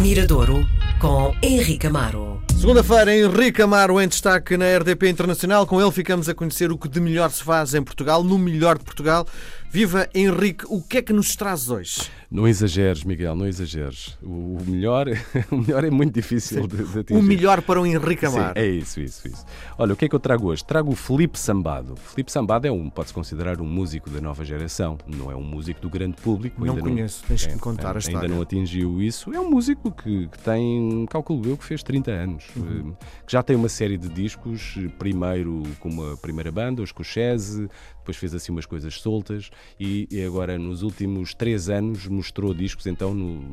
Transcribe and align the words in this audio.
Miradouro 0.00 0.66
com 1.00 1.34
Henrique 1.42 1.86
Amaro. 1.86 2.42
Segunda-feira, 2.60 3.16
Henrique 3.16 3.62
Amaro 3.62 3.98
em 3.98 4.06
destaque 4.06 4.54
na 4.58 4.66
RDP 4.76 5.08
Internacional. 5.08 5.66
Com 5.66 5.80
ele 5.80 5.90
ficamos 5.90 6.28
a 6.28 6.34
conhecer 6.34 6.70
o 6.70 6.76
que 6.76 6.90
de 6.90 7.00
melhor 7.00 7.30
se 7.30 7.42
faz 7.42 7.72
em 7.72 7.82
Portugal, 7.82 8.22
no 8.22 8.38
melhor 8.38 8.76
de 8.76 8.84
Portugal. 8.84 9.26
Viva 9.72 10.08
Henrique, 10.12 10.64
o 10.68 10.82
que 10.82 10.98
é 10.98 11.02
que 11.02 11.12
nos 11.12 11.36
traz 11.36 11.70
hoje? 11.70 12.10
Não 12.28 12.46
exageres, 12.46 13.04
Miguel, 13.04 13.36
não 13.36 13.46
exageres. 13.46 14.18
O, 14.20 14.58
melhor, 14.66 15.06
o 15.50 15.56
melhor 15.58 15.84
é 15.84 15.90
muito 15.90 16.12
difícil 16.12 16.66
de, 16.66 16.76
de, 16.76 16.98
atingir. 16.98 17.18
O 17.18 17.22
melhor 17.22 17.62
para 17.62 17.80
o 17.80 17.86
Henrique 17.86 18.26
Amaro. 18.26 18.54
Sim, 18.54 18.66
é 18.66 18.66
isso, 18.66 19.00
isso, 19.00 19.28
isso. 19.28 19.44
Olha, 19.78 19.92
o 19.94 19.96
que 19.96 20.06
é 20.06 20.08
que 20.08 20.14
eu 20.14 20.18
trago 20.18 20.48
hoje? 20.48 20.64
Trago 20.64 20.90
o 20.90 20.96
Felipe 20.96 21.38
Sambado. 21.38 21.94
Felipe 21.94 22.32
Sambado 22.32 22.66
é 22.66 22.70
um, 22.70 22.90
pode-se 22.90 23.14
considerar 23.14 23.60
um 23.60 23.64
músico 23.64 24.10
da 24.10 24.20
nova 24.20 24.44
geração. 24.44 24.98
Não 25.06 25.30
é 25.30 25.36
um 25.36 25.42
músico 25.42 25.80
do 25.80 25.88
grande 25.88 26.16
público. 26.20 26.64
Não 26.64 26.76
conheço, 26.76 27.22
tens 27.28 27.46
que 27.46 27.54
me 27.54 27.60
contar 27.60 27.94
é, 27.94 27.96
a 27.96 27.98
história. 27.98 28.22
Ainda 28.22 28.34
não 28.34 28.42
atingiu 28.42 29.00
isso. 29.00 29.32
É 29.32 29.40
um 29.40 29.50
músico 29.50 29.92
que, 29.92 30.26
que 30.26 30.38
tem, 30.40 30.89
calculo 31.06 31.48
eu, 31.48 31.56
que 31.56 31.64
fez 31.64 31.82
30 31.82 32.10
anos. 32.10 32.44
Uhum. 32.56 32.94
Eh, 33.00 33.04
que 33.26 33.32
já 33.32 33.42
tem 33.42 33.56
uma 33.56 33.68
série 33.68 33.96
de 33.96 34.08
discos, 34.08 34.76
primeiro 34.98 35.62
com 35.78 35.88
uma 35.88 36.16
primeira 36.16 36.50
banda, 36.50 36.82
os 36.82 36.92
Cochese, 36.92 37.68
depois 38.10 38.16
fez 38.16 38.34
assim 38.34 38.50
umas 38.52 38.66
coisas 38.66 39.00
soltas 39.00 39.50
e, 39.78 40.08
e 40.10 40.22
agora 40.24 40.58
nos 40.58 40.82
últimos 40.82 41.32
três 41.32 41.68
anos 41.68 42.06
mostrou 42.06 42.52
discos 42.52 42.86
então 42.86 43.14
no, 43.14 43.48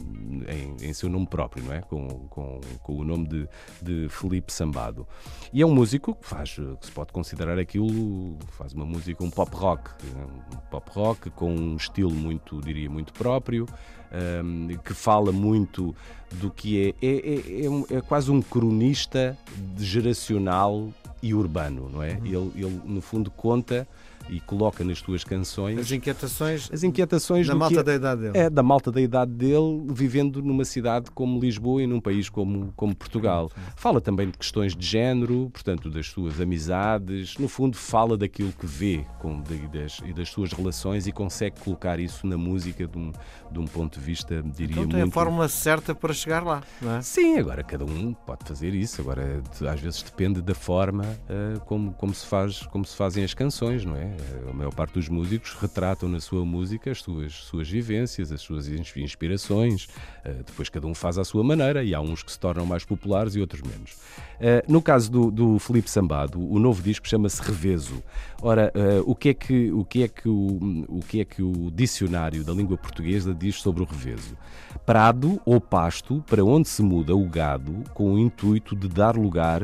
em, 0.50 0.90
em, 0.90 0.94
seu 0.94 1.10
nome 1.10 1.28
próprio, 1.28 1.64
não 1.64 1.74
é? 1.74 1.82
Com, 1.82 2.08
com, 2.30 2.60
com 2.82 2.96
o 2.96 3.04
nome 3.04 3.28
de, 3.28 3.50
de 3.82 4.10
Felipe 4.10 4.52
Sambado. 4.52 5.08
E 5.54 5.62
é 5.62 5.66
um 5.66 5.74
músico 5.74 6.16
que 6.16 6.28
faz, 6.28 6.56
que 6.56 6.86
se 6.86 6.92
pode 6.92 7.14
considerar 7.14 7.60
aquilo, 7.60 8.38
faz 8.58 8.74
uma 8.74 8.86
música, 8.86 9.24
um 9.24 9.30
pop 9.30 9.56
rock, 9.56 9.92
um 10.16 10.58
pop 10.72 10.90
rock 10.92 11.30
com 11.30 11.54
um 11.54 11.76
estilo 11.76 12.12
muito, 12.12 12.60
diria, 12.62 12.90
muito 12.90 13.14
próprio, 13.14 13.68
um, 14.44 14.70
que 14.78 14.94
fala 14.94 15.32
muito 15.32 15.96
do 16.32 16.50
que 16.50 16.96
é, 17.02 17.06
é, 17.06 17.16
é, 17.16 17.96
é, 17.96 17.98
é 17.98 18.02
quase 18.02 18.32
um 18.32 18.42
cronista 18.42 19.38
geracional 19.78 20.92
e 21.22 21.34
urbano, 21.34 21.90
não 21.90 22.04
é? 22.04 22.14
Uhum. 22.14 22.26
Ele, 22.26 22.66
ele, 22.66 22.82
no 22.86 23.02
fundo, 23.02 23.32
conta 23.32 23.88
e 24.30 24.40
coloca 24.40 24.84
nas 24.84 25.02
tuas 25.02 25.24
canções 25.24 25.80
as 25.80 25.92
inquietações, 25.92 26.70
as 26.72 26.84
inquietações 26.84 27.48
da 27.48 27.56
malta 27.56 27.84
da 27.84 27.96
idade 27.96 28.22
dele. 28.22 28.38
É, 28.38 28.50
da 28.50 28.64
malta 28.64 28.92
da 28.92 29.02
idade 29.02 29.32
dele, 29.32 29.86
vivendo 29.90 30.42
numa 30.42 30.66
cidade 30.66 31.10
como 31.12 31.40
Lisboa 31.40 31.82
e 31.84 31.88
num 31.88 32.00
país 32.00 32.30
como, 32.30 32.74
como 32.76 32.96
Portugal. 32.96 33.50
Fala 33.76 34.02
também 34.02 34.30
de 34.30 34.38
questões 34.38 34.76
de 34.76 34.86
género, 34.86 35.50
portanto, 35.52 35.90
das 35.90 36.08
suas 36.08 36.40
amizades, 36.40 37.38
no 37.38 37.48
fundo, 37.48 37.78
fala 37.78 38.18
daquilo 38.18 38.52
que 38.52 38.66
vê 38.66 39.06
com, 39.20 39.42
de, 39.42 39.68
das, 39.68 40.00
e 40.06 40.14
das 40.14 40.30
suas 40.30 40.52
relações 40.52 41.08
e 41.08 41.12
consegue 41.12 41.60
colocar 41.60 42.00
isso 42.00 42.26
na 42.28 42.38
música 42.38 42.88
de 42.88 42.98
um, 42.98 43.12
de 43.52 43.60
um 43.60 43.66
ponto 43.66 44.00
de 44.00 44.06
vista, 44.06 44.44
diria 44.44 44.72
então 44.72 44.88
tem 44.88 45.00
muito... 45.00 45.10
a 45.10 45.14
fórmula 45.14 45.48
certa 45.48 45.96
para 45.96 46.14
chegar 46.14 46.44
lá, 46.44 46.64
não 46.82 46.98
é? 46.98 47.02
Sim, 47.02 47.38
agora 47.38 47.64
cada 47.64 47.86
um 47.86 48.14
pode 48.14 48.46
fazer 48.46 48.74
isso, 48.74 49.02
agora 49.02 49.42
às 49.72 49.80
vezes 49.80 50.02
depende 50.02 50.42
da 50.42 50.56
forma 50.56 51.04
uh, 51.04 51.60
como, 51.62 51.94
como, 51.94 52.14
se 52.14 52.26
faz, 52.26 52.62
como 52.68 52.86
se 52.86 52.96
fazem 52.96 53.24
as 53.24 53.34
canções, 53.34 53.86
não 53.86 53.96
é? 53.96 54.17
A 54.50 54.54
maior 54.54 54.74
parte 54.74 54.94
dos 54.94 55.10
músicos 55.10 55.54
retratam 55.54 56.10
na 56.10 56.20
sua 56.20 56.46
música 56.46 56.92
as 56.92 57.02
suas, 57.02 57.34
suas 57.34 57.70
vivências, 57.70 58.32
as 58.32 58.42
suas 58.42 58.68
inspirações. 58.68 59.86
Uh, 60.26 60.44
depois 60.46 60.70
cada 60.70 60.88
um 60.88 60.94
faz 60.94 61.18
à 61.18 61.24
sua 61.24 61.44
maneira 61.44 61.84
e 61.84 61.94
há 61.94 62.02
uns 62.02 62.24
que 62.24 62.32
se 62.32 62.40
tornam 62.40 62.66
mais 62.66 62.84
populares 62.86 63.36
e 63.36 63.42
outros 63.42 63.62
menos. 63.62 63.92
Uh, 63.92 64.72
no 64.72 64.82
caso 64.82 65.12
do, 65.12 65.32
do 65.32 65.60
Felipe 65.60 65.90
Sambado, 65.90 66.40
o 66.40 66.60
novo 66.60 66.82
disco 66.82 67.08
chama-se 67.08 67.42
Reveso. 67.42 68.04
Ora, 68.42 68.72
uh, 68.76 69.10
o, 69.10 69.16
que 69.16 69.30
é 69.30 69.34
que, 69.34 69.72
o, 69.72 69.84
que 69.84 70.04
é 70.04 70.08
que 70.08 70.30
o, 70.30 70.86
o 70.88 71.00
que 71.02 71.22
é 71.22 71.26
que 71.26 71.42
o 71.42 71.72
dicionário 71.72 72.44
da 72.44 72.54
língua 72.54 72.78
portuguesa 72.78 73.34
diz 73.34 73.56
sobre 73.56 73.84
o 73.84 73.86
reveso? 73.86 74.38
Prado 74.86 75.42
ou 75.46 75.60
pasto 75.60 76.24
para 76.28 76.44
onde 76.44 76.68
se 76.68 76.82
muda 76.82 77.16
o 77.16 77.28
gado 77.28 77.84
com 77.94 78.14
o 78.14 78.20
intuito 78.20 78.76
de 78.76 78.88
dar 78.88 79.16
lugar 79.16 79.62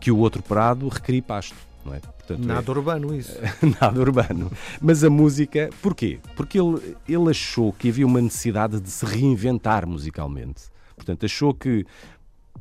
que 0.00 0.10
o 0.10 0.18
outro 0.18 0.42
prado 0.42 0.86
requer 0.88 1.22
pasto. 1.22 1.67
Não 1.88 1.94
é? 1.94 2.00
Portanto, 2.00 2.46
Nada 2.46 2.66
é... 2.66 2.70
urbano 2.70 3.14
isso. 3.14 3.32
Nada 3.80 3.98
urbano. 3.98 4.52
Mas 4.80 5.02
a 5.02 5.10
música, 5.10 5.70
porquê? 5.80 6.20
Porque 6.36 6.58
ele, 6.60 6.96
ele 7.08 7.30
achou 7.30 7.72
que 7.72 7.88
havia 7.88 8.06
uma 8.06 8.20
necessidade 8.20 8.80
de 8.80 8.90
se 8.90 9.04
reinventar 9.06 9.86
musicalmente. 9.86 10.64
Portanto, 10.94 11.24
achou 11.24 11.54
que 11.54 11.86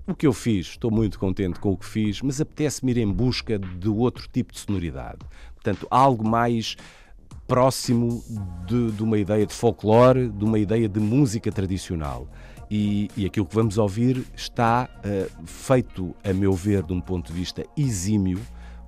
o 0.06 0.16
que 0.16 0.25
eu 0.25 0.31
fiz, 0.31 0.68
estou 0.68 0.90
muito 0.90 1.19
contente 1.19 1.59
com 1.59 1.72
o 1.72 1.78
que 1.78 1.85
fiz, 1.85 2.22
mas 2.22 2.40
apetece-me 2.40 2.91
ir 2.91 2.97
em 3.00 3.12
busca 3.12 3.59
de 3.59 3.90
outro 3.90 4.28
tipo 4.31 4.53
de 4.53 4.59
sonoridade. 4.59 5.19
Portanto, 5.56 5.85
algo 5.91 6.25
mais 6.25 6.78
próximo 7.46 8.24
de, 8.66 8.91
de 8.91 9.03
uma 9.03 9.18
ideia 9.18 9.46
de 9.46 9.53
folclore, 9.53 10.30
de 10.30 10.46
uma 10.46 10.59
ideia 10.59 10.88
de 10.88 11.00
música 11.00 11.51
tradicional. 11.51 12.28
E, 12.69 13.09
e, 13.16 13.25
aquilo 13.25 13.46
que 13.46 13.56
vamos 13.56 13.78
ouvir 13.78 14.25
está 14.35 14.90
uh, 15.00 15.46
feito, 15.46 16.13
a 16.22 16.34
meu 16.34 16.53
ver, 16.53 16.84
de 16.84 16.91
um 16.91 17.00
ponto 17.00 17.31
de 17.31 17.40
vista 17.40 17.66
exímio, 17.78 18.41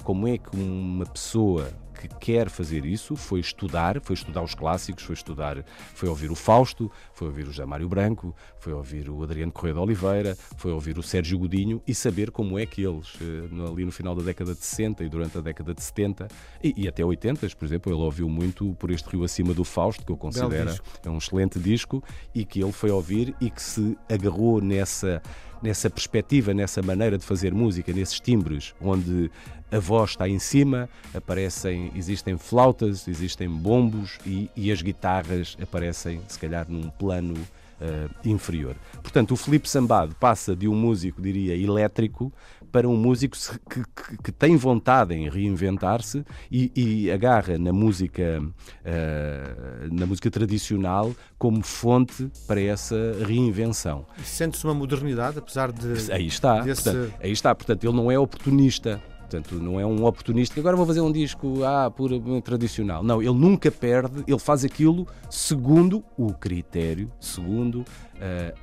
como 0.10 0.28
é 0.28 0.40
que 0.40 0.50
uma 0.58 1.06
pessoa 1.06 1.72
que 2.00 2.08
quer 2.08 2.50
fazer 2.50 2.86
isso 2.86 3.16
foi 3.16 3.42
estudar, 3.42 4.00
foi 4.02 4.14
estudar 4.14 4.42
os 4.42 4.56
clássicos, 4.56 5.04
foi 5.04 5.14
estudar, 5.14 5.66
foi 5.94 6.08
ouvir 6.08 6.32
o 6.32 6.36
Fausto, 6.36 6.90
foi 7.14 7.28
ouvir 7.28 7.44
o 7.44 7.48
José 7.48 7.66
Mário 7.66 7.90
Branco, 7.90 8.34
foi 8.58 8.72
ouvir 8.72 9.10
o 9.10 9.22
Adriano 9.22 9.52
Correia 9.52 9.74
de 9.74 9.80
Oliveira, 9.82 10.38
foi 10.56 10.72
ouvir 10.72 10.98
o 10.98 11.04
Sérgio 11.04 11.38
Godinho 11.38 11.82
e 11.86 11.94
saber 11.94 12.32
como 12.32 12.58
é 12.58 12.66
que 12.66 12.84
eles, 12.84 13.18
eh, 13.22 13.70
ali 13.70 13.84
no 13.84 13.92
final 13.92 14.16
da 14.16 14.24
década 14.24 14.54
de 14.54 14.64
60 14.64 15.04
e 15.04 15.10
durante 15.10 15.38
a 15.38 15.42
década 15.42 15.74
de 15.74 15.84
70 15.84 16.28
e, 16.64 16.74
e 16.78 16.88
até 16.88 17.04
80, 17.04 17.50
por 17.50 17.66
exemplo, 17.66 17.92
ele 17.92 18.02
ouviu 18.02 18.30
muito 18.30 18.74
por 18.76 18.92
este 18.92 19.10
Rio 19.10 19.26
Acima 19.26 19.54
do 19.54 19.66
Fausto, 19.66 20.06
que 20.06 20.12
eu 20.12 20.18
considero 20.18 20.74
é 21.04 21.10
um 21.10 21.18
excelente 21.18 21.60
disco 21.60 22.02
e 22.34 22.46
que 22.46 22.64
ele 22.64 22.72
foi 22.72 22.92
ouvir 22.92 23.36
e 23.42 23.50
que 23.50 23.62
se 23.62 23.98
agarrou 24.08 24.62
nessa 24.62 25.22
nessa 25.62 25.90
perspectiva, 25.90 26.54
nessa 26.54 26.82
maneira 26.82 27.18
de 27.18 27.26
fazer 27.26 27.54
música, 27.54 27.92
nesses 27.92 28.20
timbres, 28.20 28.74
onde 28.80 29.30
a 29.72 29.80
voz 29.80 30.12
está 30.12 30.28
em 30.28 30.40
cima, 30.40 30.90
aparecem, 31.14 31.89
existem 31.96 32.38
flautas, 32.38 33.08
existem 33.08 33.50
bombos 33.50 34.18
e, 34.26 34.50
e 34.56 34.72
as 34.72 34.82
guitarras 34.82 35.58
aparecem, 35.62 36.22
se 36.28 36.40
calhar, 36.40 36.66
num 36.70 36.90
plano 36.90 37.36
uh, 37.80 38.28
inferior. 38.28 38.76
Portanto, 39.02 39.32
o 39.32 39.36
Felipe 39.36 39.70
Sambado 39.70 40.16
passa 40.16 40.56
de 40.56 40.68
um 40.68 40.76
músico, 40.76 41.22
diria, 41.22 41.56
elétrico 41.56 42.32
para 42.72 42.88
um 42.88 42.96
músico 42.96 43.36
que, 43.70 43.82
que, 43.84 44.18
que 44.24 44.32
tem 44.32 44.56
vontade 44.56 45.16
em 45.16 45.28
reinventar-se 45.28 46.24
e, 46.52 46.72
e, 46.76 47.12
agarra 47.12 47.58
na 47.58 47.74
música, 47.74 48.42
uh, 48.42 49.94
na 49.94 50.06
música 50.06 50.30
tradicional 50.30 51.16
como 51.38 51.64
fonte 51.64 52.30
para 52.48 52.62
essa 52.62 52.96
reinvenção. 53.26 54.06
Sente-se 54.24 54.64
uma 54.66 54.74
modernidade, 54.74 55.40
apesar 55.40 55.72
de. 55.72 56.12
Aí 56.12 56.28
está, 56.28 56.62
desse... 56.62 56.84
portanto, 56.84 57.14
aí 57.20 57.32
está. 57.32 57.56
Portanto, 57.56 57.84
ele 57.84 57.96
não 57.96 58.12
é 58.12 58.20
oportunista. 58.20 59.02
Portanto, 59.30 59.62
não 59.62 59.80
é 59.80 59.86
um 59.86 60.04
oportunista 60.06 60.56
que 60.56 60.60
agora 60.60 60.76
vou 60.76 60.88
fazer 60.88 61.02
um 61.02 61.12
disco 61.12 61.64
ah, 61.64 61.92
puro, 61.92 62.42
tradicional. 62.42 63.04
Não, 63.04 63.22
ele 63.22 63.32
nunca 63.32 63.70
perde, 63.70 64.24
ele 64.28 64.40
faz 64.40 64.66
aquilo 64.66 65.06
segundo 65.30 66.04
o 66.18 66.34
critério, 66.34 67.12
segundo 67.20 67.86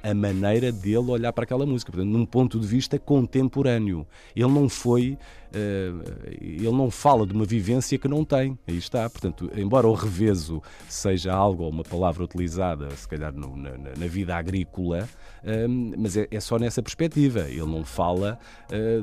a 0.03 0.15
maneira 0.15 0.71
dele 0.71 1.11
olhar 1.11 1.33
para 1.33 1.45
aquela 1.45 1.65
música, 1.65 1.91
portanto, 1.91 2.11
num 2.11 2.27
ponto 2.27 2.61
de 2.61 2.67
vista 2.67 2.99
contemporâneo. 2.99 4.07
Ele 4.35 4.51
não 4.51 4.69
foi, 4.69 5.17
uh, 5.53 6.13
ele 6.41 6.71
não 6.71 6.91
fala 6.91 7.27
de 7.27 7.33
uma 7.33 7.45
vivência 7.45 7.99
que 7.99 8.09
não 8.09 8.25
tem, 8.25 8.59
aí 8.67 8.77
está. 8.77 9.09
Portanto, 9.09 9.51
embora 9.57 9.87
o 9.87 9.95
reveso 9.95 10.63
seja 10.89 11.33
algo, 11.33 11.69
uma 11.69 11.83
palavra 11.83 12.25
utilizada, 12.25 12.91
se 12.91 13.09
calhar 13.09 13.33
no, 13.33 13.57
na, 13.57 13.71
na, 13.77 14.07
vida 14.07 14.37
agrícola, 14.37 15.09
uh, 15.43 15.95
mas 15.99 16.17
é, 16.17 16.29
é, 16.31 16.41
só 16.41 16.59
nessa 16.59 16.83
perspectiva. 16.83 17.49
Ele 17.49 17.67
não 17.67 17.85
fala 17.85 18.39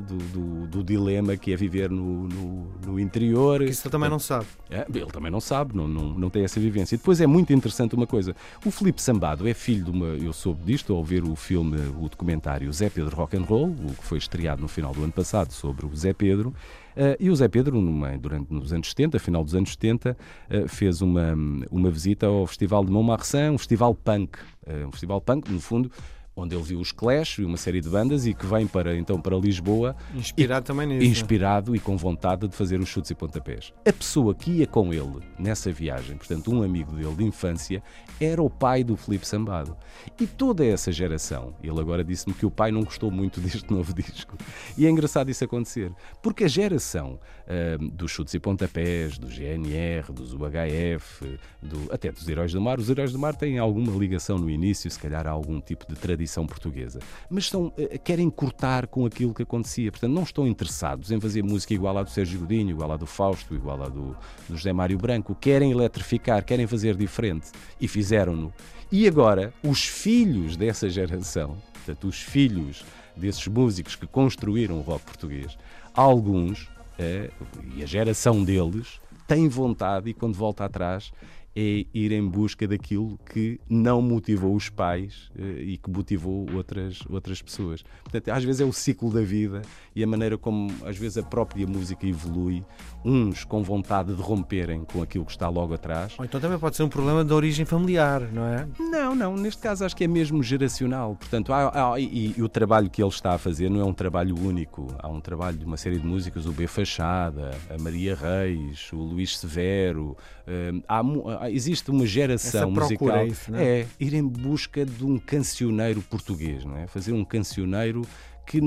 do, 0.06 0.16
do, 0.16 0.66
do, 0.66 0.84
dilema 0.84 1.36
que 1.36 1.52
é 1.52 1.56
viver 1.56 1.90
no, 1.90 2.28
no, 2.28 2.72
no 2.86 3.00
interior. 3.00 3.62
Isso 3.62 3.86
ele 3.86 3.92
também 3.92 4.10
não 4.10 4.18
sabe. 4.18 4.46
É, 4.70 4.86
ele 4.88 5.06
também 5.06 5.30
não 5.30 5.40
sabe, 5.40 5.76
não, 5.76 5.88
não, 5.88 6.14
não 6.14 6.30
tem 6.30 6.44
essa 6.44 6.60
vivência. 6.60 6.94
E 6.94 6.98
depois 6.98 7.20
é 7.20 7.26
muito 7.26 7.52
interessante 7.52 7.94
uma 7.94 8.06
coisa: 8.06 8.34
o 8.64 8.70
Felipe 8.70 9.00
Sambado 9.00 9.48
é 9.48 9.54
filho 9.54 9.84
de 9.84 9.90
uma. 9.90 10.06
Eu 10.06 10.32
soube 10.44 10.62
disto 10.62 10.92
ao 10.92 11.02
ver 11.02 11.24
o 11.24 11.34
filme, 11.34 11.78
o 11.98 12.06
documentário 12.06 12.70
Zé 12.70 12.90
Pedro 12.90 13.16
Rock 13.16 13.34
and 13.34 13.44
Roll, 13.44 13.70
o 13.70 13.94
que 13.94 14.04
foi 14.04 14.18
estreado 14.18 14.60
no 14.60 14.68
final 14.68 14.92
do 14.92 15.02
ano 15.02 15.12
passado 15.12 15.52
sobre 15.52 15.86
o 15.86 15.96
Zé 15.96 16.12
Pedro. 16.12 16.50
Uh, 16.94 17.16
e 17.18 17.30
o 17.30 17.34
Zé 17.34 17.48
Pedro, 17.48 17.80
numa, 17.80 18.18
durante 18.18 18.52
nos 18.52 18.70
anos 18.70 18.90
70, 18.90 19.18
final 19.18 19.42
dos 19.42 19.54
anos 19.54 19.70
70, 19.70 20.10
uh, 20.10 20.16
eh, 20.50 20.68
fez 20.68 21.00
uma, 21.00 21.34
uma 21.70 21.90
visita 21.90 22.26
ao 22.26 22.46
Festival 22.46 22.84
de 22.84 22.92
Montmartre, 22.92 23.48
um 23.48 23.56
festival 23.56 23.94
punk. 23.94 24.36
Uh, 24.66 24.86
um 24.86 24.92
festival 24.92 25.18
punk, 25.18 25.50
no 25.50 25.60
fundo, 25.60 25.90
onde 26.36 26.54
ele 26.54 26.64
viu 26.64 26.80
os 26.80 26.90
Clash 26.90 27.38
e 27.38 27.44
uma 27.44 27.56
série 27.56 27.80
de 27.80 27.88
bandas 27.88 28.26
e 28.26 28.34
que 28.34 28.44
vem 28.44 28.66
para, 28.66 28.96
então 28.96 29.20
para 29.20 29.36
Lisboa 29.36 29.94
Inspirado 30.14 30.66
também 30.66 30.86
nisso. 30.86 31.06
inspirado 31.06 31.76
e 31.76 31.78
com 31.78 31.96
vontade 31.96 32.48
de 32.48 32.56
fazer 32.56 32.80
os 32.80 32.88
chutes 32.88 33.10
e 33.10 33.14
pontapés. 33.14 33.72
A 33.86 33.92
pessoa 33.92 34.34
que 34.34 34.50
ia 34.50 34.66
com 34.66 34.92
ele 34.92 35.20
nessa 35.38 35.70
viagem, 35.70 36.16
portanto, 36.16 36.52
um 36.52 36.62
amigo 36.62 36.92
dele 36.92 37.14
de 37.14 37.24
infância, 37.24 37.82
era 38.20 38.42
o 38.42 38.50
pai 38.50 38.82
do 38.82 38.96
Felipe 38.96 39.26
Sambado. 39.26 39.76
E 40.20 40.26
toda 40.26 40.64
essa 40.64 40.90
geração, 40.90 41.54
ele 41.62 41.78
agora 41.80 42.02
disse-me 42.02 42.34
que 42.34 42.44
o 42.46 42.50
pai 42.50 42.72
não 42.72 42.82
gostou 42.82 43.10
muito 43.10 43.38
deste 43.40 43.70
novo 43.72 43.94
disco. 43.94 44.36
E 44.76 44.86
é 44.86 44.90
engraçado 44.90 45.30
isso 45.30 45.44
acontecer, 45.44 45.92
porque 46.20 46.44
a 46.44 46.48
geração 46.48 47.18
ah, 47.46 47.76
dos 47.92 48.10
chutes 48.10 48.34
e 48.34 48.40
pontapés, 48.40 49.18
do 49.18 49.28
GNR, 49.28 50.12
dos 50.12 50.32
UHF, 50.32 51.38
do- 51.62 51.92
até 51.92 52.10
dos 52.10 52.28
Heróis 52.28 52.52
do 52.52 52.60
Mar, 52.60 52.78
os 52.80 52.90
Heróis 52.90 53.12
do 53.12 53.18
Mar 53.18 53.36
têm 53.36 53.58
alguma 53.58 53.92
ligação 53.96 54.36
no 54.38 54.50
início, 54.50 54.90
se 54.90 54.98
calhar 54.98 55.26
há 55.26 55.30
algum 55.30 55.60
tipo 55.60 55.86
de 55.86 55.94
tradição 55.94 56.23
portuguesa, 56.46 57.00
mas 57.30 57.48
são, 57.48 57.72
eh, 57.76 57.98
querem 57.98 58.28
cortar 58.30 58.86
com 58.86 59.06
aquilo 59.06 59.34
que 59.34 59.42
acontecia, 59.42 59.90
portanto 59.90 60.12
não 60.12 60.22
estão 60.22 60.46
interessados 60.46 61.10
em 61.10 61.20
fazer 61.20 61.42
música 61.42 61.74
igual 61.74 61.96
à 61.98 62.02
do 62.02 62.10
Sérgio 62.10 62.40
Godinho, 62.40 62.70
igual 62.70 62.92
à 62.92 62.96
do 62.96 63.06
Fausto, 63.06 63.54
igual 63.54 63.82
à 63.82 63.88
do, 63.88 64.16
do 64.48 64.56
José 64.56 64.72
Mário 64.72 64.98
Branco, 64.98 65.34
querem 65.34 65.70
eletrificar, 65.70 66.44
querem 66.44 66.66
fazer 66.66 66.96
diferente. 66.96 67.50
E 67.80 67.88
fizeram-no. 67.88 68.52
E 68.90 69.08
agora, 69.08 69.52
os 69.62 69.84
filhos 69.84 70.56
dessa 70.56 70.88
geração, 70.88 71.56
portanto, 71.72 72.06
os 72.06 72.20
filhos 72.20 72.84
desses 73.16 73.46
músicos 73.46 73.96
que 73.96 74.06
construíram 74.06 74.78
o 74.78 74.80
rock 74.82 75.04
português, 75.04 75.56
alguns, 75.94 76.68
eh, 76.98 77.30
e 77.76 77.82
a 77.82 77.86
geração 77.86 78.42
deles, 78.44 79.00
tem 79.26 79.48
vontade 79.48 80.10
e 80.10 80.14
quando 80.14 80.34
volta 80.34 80.64
atrás 80.64 81.12
é 81.56 81.86
ir 81.94 82.12
em 82.12 82.26
busca 82.26 82.66
daquilo 82.66 83.18
que 83.32 83.60
não 83.68 84.02
motivou 84.02 84.54
os 84.56 84.68
pais 84.68 85.30
eh, 85.38 85.62
e 85.62 85.76
que 85.78 85.88
motivou 85.90 86.46
outras, 86.54 86.98
outras 87.08 87.40
pessoas. 87.40 87.84
Portanto, 88.02 88.28
às 88.30 88.42
vezes 88.42 88.60
é 88.60 88.64
o 88.64 88.72
ciclo 88.72 89.12
da 89.12 89.20
vida 89.22 89.62
e 89.94 90.02
a 90.02 90.06
maneira 90.06 90.36
como 90.36 90.70
às 90.84 90.96
vezes 90.96 91.18
a 91.18 91.22
própria 91.22 91.66
música 91.66 92.06
evolui, 92.06 92.64
uns 93.04 93.44
com 93.44 93.62
vontade 93.62 94.14
de 94.14 94.20
romperem 94.20 94.84
com 94.84 95.02
aquilo 95.02 95.24
que 95.24 95.30
está 95.30 95.48
logo 95.48 95.74
atrás. 95.74 96.14
Ou 96.18 96.24
então 96.24 96.40
também 96.40 96.58
pode 96.58 96.74
ser 96.76 96.82
um 96.82 96.88
problema 96.88 97.24
de 97.24 97.32
origem 97.32 97.64
familiar, 97.64 98.20
não 98.32 98.44
é? 98.46 98.66
Não, 98.78 99.14
não, 99.14 99.36
neste 99.36 99.62
caso 99.62 99.84
acho 99.84 99.94
que 99.94 100.04
é 100.04 100.08
mesmo 100.08 100.42
geracional. 100.42 101.14
Portanto, 101.16 101.52
há- 101.52 101.92
há- 101.94 102.00
e, 102.00 102.34
e 102.36 102.42
o 102.42 102.48
trabalho 102.48 102.90
que 102.90 103.00
ele 103.02 103.08
está 103.10 103.34
a 103.34 103.38
fazer 103.38 103.68
não 103.70 103.80
é 103.80 103.84
um 103.84 103.92
trabalho 103.94 104.36
único. 104.36 104.88
Há 104.98 105.08
um 105.08 105.20
trabalho 105.20 105.56
de 105.56 105.64
uma 105.64 105.76
série 105.76 105.98
de 105.98 106.06
músicas, 106.06 106.46
o 106.46 106.52
B 106.52 106.66
Fachada, 106.66 107.52
a 107.70 107.80
Maria 107.80 108.14
Reis, 108.16 108.90
o 108.92 108.96
Luís 108.96 109.38
Severo. 109.38 110.16
hum, 110.48 110.82
mu- 111.04 111.28
há- 111.30 111.43
existe 111.50 111.90
uma 111.90 112.06
geração 112.06 112.70
musical. 112.70 113.16
é 113.16 113.26
isso, 113.26 113.54
é? 113.54 113.80
é 113.80 113.86
ir 113.98 114.14
em 114.14 114.26
busca 114.26 114.84
de 114.84 115.04
um 115.04 115.18
cancioneiro 115.18 116.02
português, 116.02 116.64
não 116.64 116.76
é? 116.76 116.86
Fazer 116.86 117.12
um 117.12 117.24
cancioneiro 117.24 118.02
que, 118.46 118.60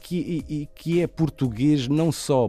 que, 0.00 0.68
que 0.74 1.00
é 1.00 1.06
português 1.06 1.88
não 1.88 2.10
só 2.10 2.48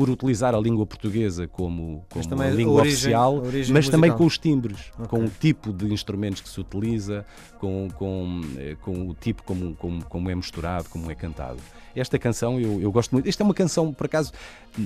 por 0.00 0.08
utilizar 0.08 0.54
a 0.54 0.58
língua 0.58 0.86
portuguesa 0.86 1.46
como, 1.46 2.06
como 2.08 2.26
também 2.26 2.50
língua 2.52 2.72
origem- 2.80 2.94
oficial, 2.94 3.34
origem 3.36 3.74
mas 3.74 3.86
também 3.90 4.08
musical. 4.08 4.16
com 4.18 4.24
os 4.24 4.38
timbres, 4.38 4.90
Ok. 4.98 5.06
com 5.08 5.24
o 5.26 5.28
tipo 5.28 5.74
de 5.74 5.92
instrumentos 5.92 6.40
que 6.40 6.48
se 6.48 6.58
utiliza, 6.58 7.26
com, 7.58 7.86
com, 7.96 8.40
eh, 8.56 8.76
com 8.80 9.08
o 9.10 9.12
tipo 9.14 9.42
como, 9.42 9.74
como, 9.74 10.02
como 10.06 10.30
é 10.30 10.34
misturado, 10.34 10.88
como 10.88 11.10
é 11.10 11.14
cantado. 11.14 11.58
Esta 11.94 12.18
canção 12.18 12.58
eu, 12.58 12.80
eu 12.80 12.90
gosto 12.90 13.10
muito. 13.12 13.28
Esta 13.28 13.42
é 13.42 13.44
uma 13.44 13.52
canção, 13.52 13.92
por 13.92 14.06
acaso, 14.06 14.32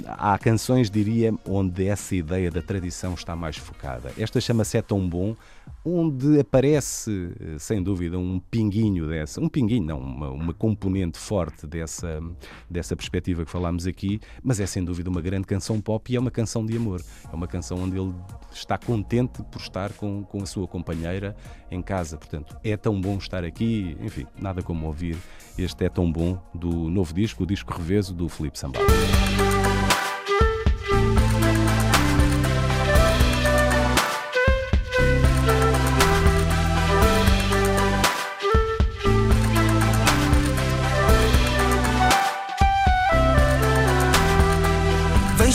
há 0.06 0.36
canções, 0.38 0.90
diria, 0.90 1.32
onde 1.46 1.86
essa 1.86 2.16
ideia 2.16 2.50
da 2.50 2.62
tradição 2.62 3.12
está 3.14 3.36
mais 3.36 3.56
focada. 3.56 4.10
Esta 4.18 4.40
chama-se 4.40 4.78
É 4.78 4.82
Tão 4.82 5.06
Bom, 5.06 5.36
onde 5.84 6.40
aparece, 6.40 7.30
eh, 7.40 7.56
sem 7.58 7.82
dúvida, 7.82 8.18
um 8.18 8.40
pinguinho 8.50 9.06
dessa, 9.06 9.38
um 9.40 9.50
pinguinho, 9.50 9.84
não, 9.86 9.98
uma, 10.00 10.30
uma 10.30 10.54
componente 10.54 11.18
forte 11.18 11.66
dessa, 11.66 12.22
dessa 12.70 12.96
perspectiva 12.96 13.44
que 13.44 13.50
falámos 13.50 13.86
aqui, 13.86 14.18
mas 14.42 14.58
é 14.58 14.64
sem 14.66 14.82
dúvida 14.82 15.03
uma 15.08 15.20
grande 15.20 15.46
canção 15.46 15.80
pop 15.80 16.12
e 16.12 16.16
é 16.16 16.20
uma 16.20 16.30
canção 16.30 16.64
de 16.64 16.76
amor. 16.76 17.02
É 17.30 17.34
uma 17.34 17.46
canção 17.46 17.78
onde 17.78 17.98
ele 17.98 18.14
está 18.52 18.78
contente 18.78 19.42
por 19.44 19.60
estar 19.60 19.92
com, 19.92 20.24
com 20.24 20.42
a 20.42 20.46
sua 20.46 20.66
companheira 20.66 21.36
em 21.70 21.82
casa. 21.82 22.16
Portanto, 22.16 22.56
é 22.62 22.76
tão 22.76 23.00
bom 23.00 23.16
estar 23.16 23.44
aqui, 23.44 23.96
enfim, 24.00 24.26
nada 24.40 24.62
como 24.62 24.86
ouvir 24.86 25.16
este 25.56 25.84
É 25.84 25.88
Tão 25.88 26.10
Bom 26.10 26.38
do 26.54 26.90
novo 26.90 27.14
disco, 27.14 27.44
o 27.44 27.46
disco 27.46 27.72
reveso 27.72 28.12
do 28.14 28.28
Felipe 28.28 28.58
Sambal. 28.58 28.82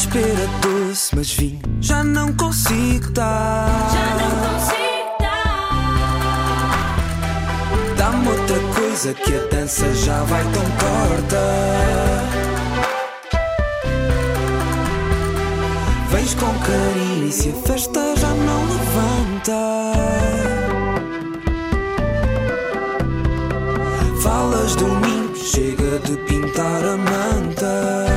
Espera 0.10 0.48
doce, 0.62 1.16
mas 1.16 1.32
vinho 1.32 1.62
já 1.80 2.04
não 2.04 2.34
consigo 2.34 3.12
dar. 3.12 3.90
Já 3.94 4.16
não 4.16 4.32
consigo 4.50 5.18
dar. 5.20 5.70
Dá-me 7.96 8.28
outra 8.28 8.60
coisa 8.74 9.14
que 9.14 9.36
a 9.36 9.46
dança 9.56 9.94
já 9.94 10.24
vai 10.24 10.44
tão 10.46 10.64
corta. 10.80 11.38
Vens 16.10 16.34
com 16.34 16.54
carinho 16.60 17.28
e 17.28 17.32
se 17.32 17.50
a 17.50 17.54
festa 17.68 18.16
já 18.18 18.30
não 18.30 18.66
levanta. 18.66 19.94
Falas 24.24 24.76
do 24.76 24.88
mim, 24.88 25.36
chega 25.36 26.00
de 26.00 26.18
pintar 26.26 26.84
a 26.84 26.98
manta. 26.98 28.10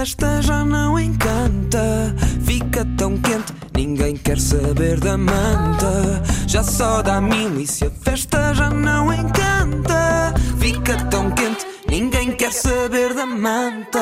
festa 0.00 0.40
já 0.40 0.64
não 0.64 0.98
encanta. 0.98 2.14
Fica 2.46 2.86
tão 2.96 3.18
quente, 3.18 3.52
ninguém 3.76 4.16
quer 4.16 4.40
saber 4.40 4.98
da 4.98 5.18
manta. 5.18 6.22
Já 6.46 6.62
só 6.62 7.02
dá 7.02 7.20
mil 7.20 7.60
e 7.60 7.66
se 7.66 7.84
a 7.84 7.90
festa 7.90 8.54
já 8.54 8.70
não 8.70 9.12
encanta. 9.12 10.32
Fica 10.58 10.96
tão 11.10 11.30
quente, 11.32 11.66
ninguém 11.86 12.32
quer 12.32 12.50
saber 12.50 13.12
da 13.12 13.26
manta. 13.26 14.00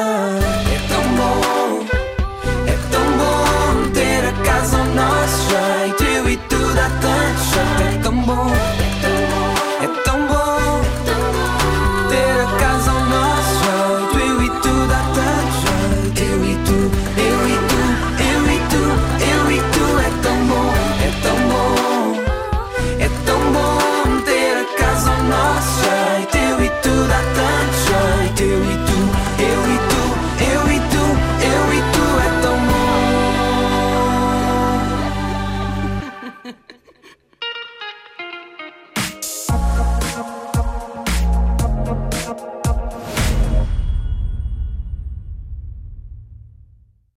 É 0.73 0.88